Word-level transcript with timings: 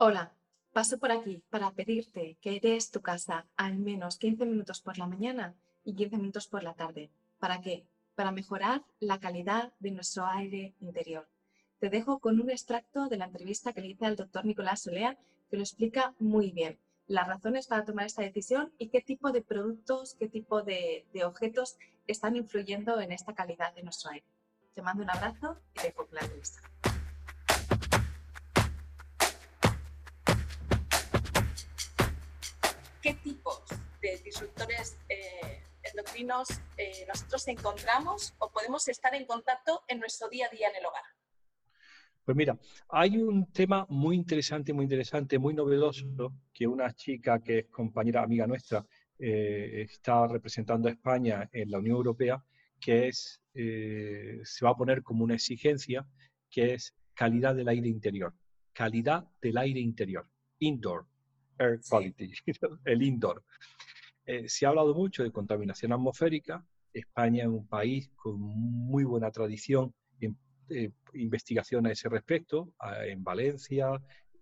Hola, 0.00 0.32
paso 0.72 0.96
por 1.00 1.10
aquí 1.10 1.42
para 1.50 1.72
pedirte 1.72 2.38
que 2.40 2.60
des 2.60 2.92
tu 2.92 3.00
casa 3.02 3.48
al 3.56 3.80
menos 3.80 4.16
15 4.18 4.46
minutos 4.46 4.80
por 4.80 4.96
la 4.96 5.08
mañana 5.08 5.56
y 5.82 5.96
15 5.96 6.18
minutos 6.18 6.46
por 6.46 6.62
la 6.62 6.74
tarde. 6.74 7.10
¿Para 7.40 7.60
qué? 7.60 7.84
Para 8.14 8.30
mejorar 8.30 8.84
la 9.00 9.18
calidad 9.18 9.72
de 9.80 9.90
nuestro 9.90 10.24
aire 10.24 10.76
interior. 10.78 11.28
Te 11.80 11.90
dejo 11.90 12.20
con 12.20 12.40
un 12.40 12.48
extracto 12.48 13.08
de 13.08 13.16
la 13.16 13.24
entrevista 13.24 13.72
que 13.72 13.80
le 13.80 13.88
hice 13.88 14.06
al 14.06 14.14
doctor 14.14 14.44
Nicolás 14.44 14.82
Solea 14.82 15.18
que 15.50 15.56
lo 15.56 15.64
explica 15.64 16.14
muy 16.20 16.52
bien. 16.52 16.78
Las 17.08 17.26
razones 17.26 17.66
para 17.66 17.84
tomar 17.84 18.06
esta 18.06 18.22
decisión 18.22 18.72
y 18.78 18.90
qué 18.90 19.00
tipo 19.00 19.32
de 19.32 19.42
productos, 19.42 20.14
qué 20.14 20.28
tipo 20.28 20.62
de, 20.62 21.06
objetos 21.24 21.76
están 22.06 22.36
influyendo 22.36 23.00
en 23.00 23.10
esta 23.10 23.34
calidad 23.34 23.74
de 23.74 23.82
nuestro 23.82 24.12
aire. 24.12 24.26
Te 24.76 24.82
mando 24.82 25.02
un 25.02 25.10
abrazo 25.10 25.58
y 25.74 25.82
dejo 25.82 26.06
con 26.06 26.14
la 26.14 26.20
entrevista. 26.20 26.60
Eh, 36.18 37.04
nosotros 37.06 37.46
encontramos 37.46 38.34
o 38.38 38.50
podemos 38.50 38.88
estar 38.88 39.14
en 39.14 39.24
contacto 39.24 39.82
en 39.86 40.00
nuestro 40.00 40.28
día 40.28 40.46
a 40.46 40.54
día 40.54 40.68
en 40.68 40.76
el 40.76 40.86
hogar? 40.86 41.02
Pues 42.24 42.36
mira, 42.36 42.58
hay 42.88 43.16
un 43.18 43.50
tema 43.52 43.86
muy 43.88 44.16
interesante, 44.16 44.72
muy 44.72 44.84
interesante, 44.84 45.38
muy 45.38 45.54
novedoso, 45.54 46.06
que 46.52 46.66
una 46.66 46.92
chica 46.92 47.40
que 47.40 47.60
es 47.60 47.66
compañera, 47.66 48.22
amiga 48.22 48.46
nuestra, 48.46 48.84
eh, 49.18 49.86
está 49.88 50.26
representando 50.26 50.88
a 50.88 50.92
España 50.92 51.48
en 51.52 51.70
la 51.70 51.78
Unión 51.78 51.96
Europea, 51.96 52.44
que 52.80 53.08
es, 53.08 53.40
se 53.54 54.64
va 54.64 54.70
a 54.70 54.76
poner 54.76 55.02
como 55.02 55.24
una 55.24 55.34
exigencia, 55.34 56.06
que 56.50 56.74
es 56.74 56.94
calidad 57.14 57.54
del 57.54 57.68
aire 57.68 57.88
interior. 57.88 58.34
Calidad 58.72 59.26
del 59.40 59.56
aire 59.56 59.80
interior, 59.80 60.28
indoor 60.58 61.06
air 61.58 61.80
quality, 61.88 62.32
el 62.84 63.02
indoor. 63.02 63.42
Eh, 64.28 64.46
se 64.46 64.66
ha 64.66 64.68
hablado 64.68 64.94
mucho 64.94 65.22
de 65.22 65.32
contaminación 65.32 65.90
atmosférica. 65.90 66.62
España 66.92 67.44
es 67.44 67.48
un 67.48 67.66
país 67.66 68.10
con 68.14 68.38
muy 68.38 69.04
buena 69.04 69.30
tradición 69.30 69.94
en 70.20 70.36
eh, 70.68 70.90
investigación 71.14 71.86
a 71.86 71.92
ese 71.92 72.10
respecto, 72.10 72.74
en 73.06 73.24
Valencia, 73.24 73.88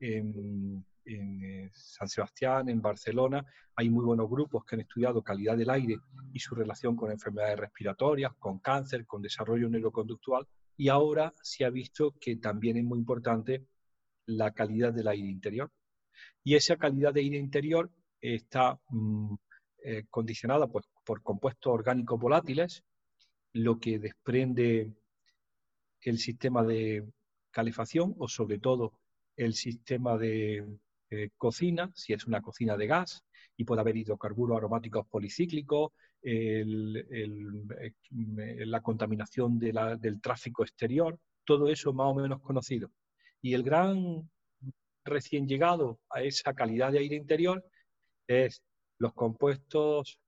en, 0.00 0.86
eh, 1.04 1.70
San 1.74 2.08
Sebastián, 2.08 2.70
en 2.70 2.80
Barcelona. 2.80 3.44
Hay 3.76 3.90
muy 3.90 4.06
buenos 4.06 4.30
grupos 4.30 4.64
que 4.64 4.76
han 4.76 4.80
estudiado 4.80 5.22
calidad 5.22 5.54
del 5.54 5.68
aire 5.68 5.98
y 6.32 6.40
su 6.40 6.54
relación 6.54 6.96
con 6.96 7.10
enfermedades 7.10 7.58
respiratorias, 7.58 8.32
con 8.38 8.60
cáncer, 8.60 9.04
con 9.04 9.20
desarrollo 9.20 9.68
neuroconductual. 9.68 10.48
Y 10.78 10.88
ahora 10.88 11.34
se 11.42 11.66
ha 11.66 11.68
visto 11.68 12.14
que 12.18 12.36
también 12.36 12.78
es 12.78 12.84
muy 12.84 12.98
importante 12.98 13.66
la 14.24 14.54
calidad 14.54 14.94
del 14.94 15.08
aire 15.08 15.28
interior 15.28 15.70
y 16.42 16.54
esa 16.54 16.76
calidad 16.76 17.12
de 17.12 17.20
aire 17.20 17.36
interior 17.36 17.90
está 18.22 18.80
mm, 18.88 19.34
eh, 19.86 20.04
condicionada 20.08 20.66
pues, 20.66 20.86
por 21.04 21.22
compuestos 21.22 21.70
orgánicos 21.70 22.18
volátiles, 22.18 22.82
lo 23.52 23.78
que 23.78 23.98
desprende 23.98 24.94
el 26.00 26.18
sistema 26.18 26.64
de 26.64 27.04
calefacción 27.50 28.14
o 28.18 28.26
sobre 28.26 28.58
todo 28.58 28.94
el 29.36 29.52
sistema 29.52 30.16
de 30.16 30.64
eh, 31.10 31.28
cocina, 31.36 31.92
si 31.94 32.14
es 32.14 32.26
una 32.26 32.40
cocina 32.40 32.78
de 32.78 32.86
gas, 32.86 33.22
y 33.58 33.64
puede 33.64 33.82
haber 33.82 33.98
hidrocarburos 33.98 34.56
aromáticos 34.56 35.06
policíclicos, 35.06 35.92
eh, 36.22 36.64
la 38.64 38.80
contaminación 38.80 39.58
del 39.58 40.20
tráfico 40.22 40.62
exterior, 40.62 41.18
todo 41.44 41.68
eso 41.68 41.92
más 41.92 42.06
o 42.06 42.14
menos 42.14 42.40
conocido. 42.40 42.90
Y 43.42 43.52
el 43.52 43.62
gran 43.62 44.30
recién 45.04 45.46
llegado 45.46 46.00
a 46.08 46.22
esa 46.22 46.54
calidad 46.54 46.90
de 46.90 47.00
aire 47.00 47.16
interior 47.16 47.62
es 48.26 48.62
los 48.98 49.12
compuestos 49.14 50.20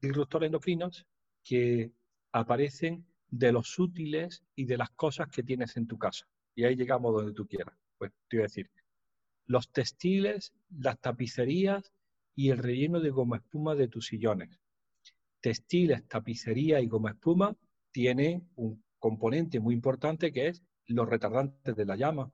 disruptores 0.00 0.46
endocrinos 0.46 1.06
que 1.44 1.92
aparecen 2.32 3.06
de 3.28 3.52
los 3.52 3.78
útiles 3.78 4.42
y 4.54 4.64
de 4.64 4.78
las 4.78 4.90
cosas 4.90 5.28
que 5.28 5.42
tienes 5.42 5.76
en 5.76 5.86
tu 5.86 5.98
casa. 5.98 6.26
Y 6.54 6.64
ahí 6.64 6.76
llegamos 6.76 7.14
donde 7.14 7.32
tú 7.32 7.46
quieras. 7.46 7.76
Pues 7.98 8.12
te 8.28 8.36
voy 8.36 8.42
a 8.42 8.44
decir, 8.44 8.70
los 9.46 9.70
textiles, 9.70 10.52
las 10.70 10.98
tapicerías 11.00 11.92
y 12.34 12.50
el 12.50 12.58
relleno 12.58 13.00
de 13.00 13.10
goma 13.10 13.38
espuma 13.38 13.74
de 13.74 13.88
tus 13.88 14.06
sillones. 14.06 14.58
Textiles, 15.40 16.06
tapicería 16.08 16.80
y 16.80 16.86
goma 16.86 17.10
espuma 17.10 17.56
tienen 17.90 18.48
un 18.54 18.82
componente 18.98 19.60
muy 19.60 19.74
importante 19.74 20.32
que 20.32 20.48
es 20.48 20.62
los 20.86 21.08
retardantes 21.08 21.74
de 21.74 21.84
la 21.84 21.96
llama, 21.96 22.30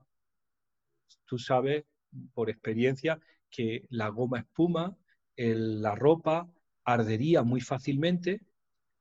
tú 1.25 1.37
sabes 1.37 1.85
por 2.33 2.49
experiencia 2.49 3.19
que 3.49 3.85
la 3.89 4.09
goma 4.09 4.39
espuma, 4.39 4.97
la 5.39 5.95
ropa 5.95 6.51
ardería 6.83 7.43
muy 7.43 7.61
fácilmente 7.61 8.41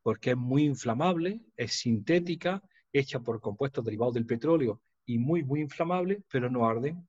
porque 0.03 0.31
es 0.31 0.37
muy 0.37 0.65
inflamable, 0.65 1.41
es 1.57 1.73
sintética, 1.73 2.63
hecha 2.93 3.21
por 3.21 3.41
compuestos 3.41 3.85
derivados 3.85 4.15
del 4.15 4.27
petróleo 4.27 4.81
y 5.05 5.19
muy, 5.19 5.43
muy 5.43 5.61
inflamable, 5.61 6.23
pero 6.31 6.49
no 6.49 6.67
arden. 6.67 7.07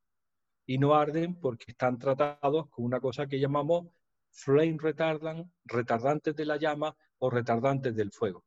Y 0.65 0.77
no 0.77 0.95
arden 0.95 1.35
porque 1.35 1.65
están 1.67 1.97
tratados 1.97 2.69
con 2.69 2.85
una 2.85 2.99
cosa 2.99 3.27
que 3.27 3.39
llamamos 3.39 3.87
flame 4.31 4.77
retardant, 4.79 5.51
retardantes 5.65 6.35
de 6.35 6.45
la 6.45 6.57
llama 6.57 6.95
o 7.19 7.29
retardantes 7.29 7.95
del 7.95 8.11
fuego. 8.11 8.43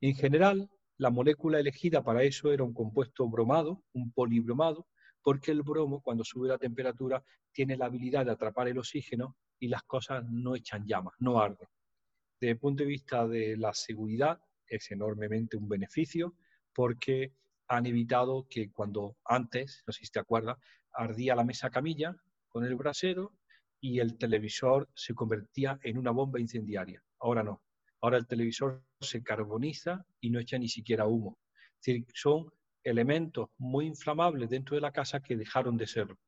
En 0.00 0.14
general, 0.14 0.70
la 0.96 1.10
molécula 1.10 1.58
elegida 1.58 2.02
para 2.02 2.22
eso 2.22 2.52
era 2.52 2.62
un 2.62 2.74
compuesto 2.74 3.28
bromado, 3.28 3.82
un 3.92 4.12
polibromado, 4.12 4.86
porque 5.24 5.50
el 5.50 5.62
bromo, 5.62 6.02
cuando 6.02 6.22
sube 6.22 6.48
la 6.48 6.58
temperatura, 6.58 7.24
tiene 7.50 7.78
la 7.78 7.86
habilidad 7.86 8.26
de 8.26 8.32
atrapar 8.32 8.68
el 8.68 8.78
oxígeno 8.78 9.36
y 9.58 9.68
las 9.68 9.82
cosas 9.84 10.22
no 10.30 10.54
echan 10.54 10.86
llamas, 10.86 11.14
no 11.18 11.40
arden. 11.40 11.66
Desde 12.38 12.52
el 12.52 12.58
punto 12.58 12.82
de 12.82 12.90
vista 12.90 13.26
de 13.26 13.56
la 13.56 13.72
seguridad, 13.72 14.38
es 14.68 14.90
enormemente 14.90 15.56
un 15.56 15.66
beneficio 15.66 16.34
porque 16.74 17.32
han 17.68 17.86
evitado 17.86 18.46
que 18.50 18.70
cuando 18.70 19.16
antes, 19.24 19.82
no 19.86 19.94
sé 19.94 20.04
si 20.04 20.12
te 20.12 20.20
acuerdas, 20.20 20.58
ardía 20.92 21.34
la 21.34 21.44
mesa 21.44 21.70
camilla 21.70 22.14
con 22.48 22.66
el 22.66 22.74
brasero 22.74 23.32
y 23.80 24.00
el 24.00 24.18
televisor 24.18 24.90
se 24.94 25.14
convertía 25.14 25.78
en 25.82 25.96
una 25.96 26.10
bomba 26.10 26.38
incendiaria. 26.38 27.02
Ahora 27.20 27.42
no. 27.42 27.62
Ahora 28.02 28.18
el 28.18 28.26
televisor 28.26 28.84
se 29.00 29.22
carboniza 29.22 30.04
y 30.20 30.28
no 30.28 30.38
echa 30.38 30.58
ni 30.58 30.68
siquiera 30.68 31.06
humo. 31.06 31.38
Es 31.80 31.86
decir, 31.86 32.06
son 32.12 32.52
elementos 32.84 33.48
muy 33.58 33.86
inflamables 33.86 34.50
dentro 34.50 34.76
de 34.76 34.82
la 34.82 34.92
casa 34.92 35.20
que 35.20 35.36
dejaron 35.36 35.76
de 35.76 35.86
serlo. 35.86 36.18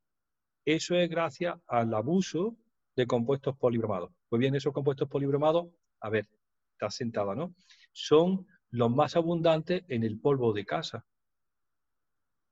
Eso 0.65 0.97
es 0.97 1.09
gracias 1.09 1.57
al 1.69 1.95
abuso 1.95 2.57
de 2.97 3.07
compuestos 3.07 3.57
polibromados. 3.57 4.11
Pues 4.29 4.41
bien, 4.41 4.55
esos 4.55 4.73
compuestos 4.73 5.09
polibromados, 5.09 5.69
a 6.01 6.11
ver, 6.11 6.27
está 6.73 6.91
sentada, 6.91 7.35
¿no? 7.35 7.55
Son 7.93 8.47
los 8.71 8.91
más 8.91 9.17
abundantes 9.17 9.85
en 9.89 10.03
el 10.03 10.19
polvo 10.19 10.53
de 10.53 10.65
casa. 10.65 11.07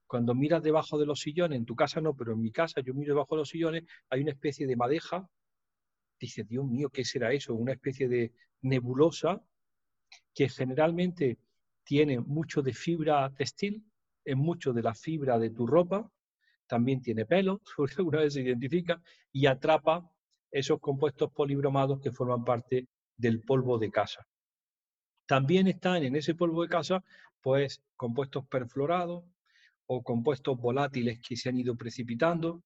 Cuando 0.07 0.35
miras 0.35 0.63
debajo 0.63 0.99
de 0.99 1.07
los 1.07 1.21
sillones, 1.21 1.59
en 1.59 1.65
tu 1.65 1.75
casa 1.75 2.01
no, 2.01 2.15
pero 2.15 2.35
en 2.35 2.41
mi 2.41 2.53
casa 2.53 2.81
yo 2.83 2.95
miro 2.95 3.15
debajo 3.15 3.35
de 3.35 3.41
los 3.41 3.49
sillones, 3.49 3.85
hay 4.11 4.21
una 4.21 4.31
especie 4.31 4.67
de 4.67 4.77
madeja. 4.77 5.29
Dice, 6.21 6.45
Dios 6.45 6.67
mío, 6.67 6.91
¿qué 6.91 7.05
será 7.05 7.33
eso? 7.33 7.55
Una 7.55 7.73
especie 7.73 8.07
de 8.07 8.33
nebulosa 8.63 9.43
que 10.35 10.49
generalmente 10.49 11.39
tiene 11.85 12.21
mucho 12.21 12.63
de 12.63 12.73
fibra 12.73 13.33
textil, 13.35 13.85
en 14.25 14.39
mucho 14.39 14.73
de 14.73 14.83
la 14.83 14.95
fibra 14.95 15.39
de 15.39 15.51
tu 15.51 15.67
ropa, 15.67 16.11
también 16.67 17.01
tiene 17.01 17.27
pelo, 17.27 17.61
alguna 17.99 18.21
vez 18.21 18.35
se 18.35 18.43
identifica, 18.43 19.03
y 19.33 19.47
atrapa 19.47 20.11
esos 20.51 20.81
compuestos 20.81 21.33
polibromados 21.33 22.01
que 22.01 22.13
forman 22.13 22.45
parte 22.45 22.89
del 23.17 23.43
polvo 23.43 23.79
de 23.79 23.91
casa. 23.91 24.27
También 25.27 25.67
están 25.67 26.05
en 26.05 26.17
ese 26.17 26.35
polvo 26.35 26.63
de 26.63 26.69
casa, 26.69 27.03
pues, 27.43 27.83
compuestos 27.97 28.47
perfluorados 28.47 29.25
o 29.87 30.03
compuestos 30.03 30.59
volátiles 30.59 31.21
que 31.21 31.37
se 31.37 31.49
han 31.49 31.59
ido 31.59 31.77
precipitando, 31.77 32.63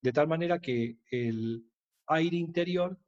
de 0.00 0.12
tal 0.12 0.28
manera 0.28 0.58
que 0.58 0.98
el 1.10 1.64
aire 2.06 2.36
interior, 2.36 2.98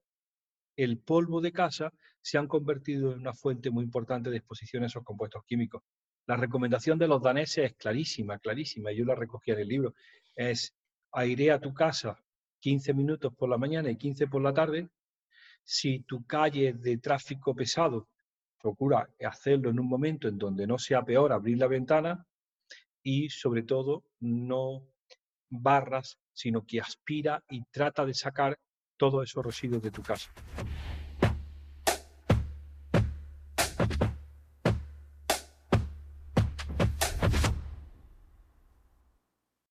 el 0.77 0.99
polvo 0.99 1.41
de 1.41 1.53
casa, 1.53 1.93
se 2.23 2.39
han 2.39 2.49
convertido 2.49 3.13
en 3.13 3.21
una 3.21 3.35
fuente 3.35 3.71
muy 3.71 3.85
importante 3.85 4.31
de 4.31 4.39
exposición 4.39 4.83
a 4.83 4.87
esos 4.87 5.05
compuestos 5.05 5.43
químicos. 5.45 5.83
La 6.27 6.37
recomendación 6.37 6.99
de 6.99 7.09
los 7.09 7.23
daneses 7.23 7.73
es 7.73 7.75
clarísima, 7.75 8.39
clarísima, 8.39 8.93
yo 8.93 9.05
la 9.05 9.15
recogí 9.15 9.51
en 9.51 9.59
el 9.59 9.69
libro, 9.69 9.95
es 10.35 10.75
airea 11.13 11.61
tu 11.61 11.75
casa 11.75 12.19
15 12.61 12.95
minutos 12.95 13.35
por 13.35 13.51
la 13.51 13.59
mañana 13.59 13.91
y 13.91 13.97
15 13.97 14.27
por 14.27 14.41
la 14.41 14.55
tarde. 14.55 14.89
Si 15.63 16.01
tu 16.01 16.25
calle 16.25 16.69
es 16.69 16.81
de 16.81 16.97
tráfico 16.97 17.55
pesado, 17.55 18.09
procura 18.59 19.07
hacerlo 19.23 19.69
en 19.69 19.79
un 19.79 19.87
momento 19.87 20.29
en 20.29 20.39
donde 20.39 20.67
no 20.67 20.79
sea 20.79 21.05
peor 21.05 21.33
abrir 21.33 21.59
la 21.59 21.67
ventana 21.67 22.27
y 23.03 23.29
sobre 23.29 23.65
todo 23.65 24.05
no 24.21 24.89
barras, 25.51 26.19
sino 26.33 26.65
que 26.65 26.81
aspira 26.81 27.45
y 27.51 27.63
trata 27.65 28.07
de 28.07 28.15
sacar 28.15 28.59
todos 28.97 29.29
esos 29.29 29.45
residuos 29.45 29.83
de 29.83 29.91
tu 29.91 30.03
casa. 30.03 30.33